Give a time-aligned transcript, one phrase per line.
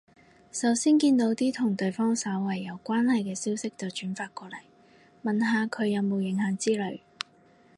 [0.51, 4.55] 首先見到啲同對方稍為有關係嘅消息就轉發過嚟，
[5.23, 7.01] 問下佢有冇影響之類